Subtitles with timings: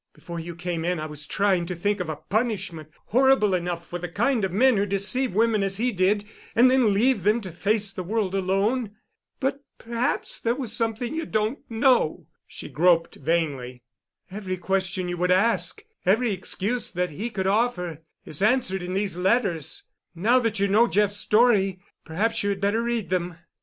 [0.13, 3.99] Before you came in I was trying to think of a punishment horrible enough for
[3.99, 7.51] the kind of men who deceive women as he did, and then leave them to
[7.51, 8.95] face the world alone."
[9.39, 13.83] "But perhaps there was something you don't know——" she groped vainly.
[14.31, 19.15] "Every question you would ask, every excuse that he could offer, is answered in these
[19.15, 19.83] letters.
[20.15, 23.37] Now that you know Jeff's story perhaps you had better read them."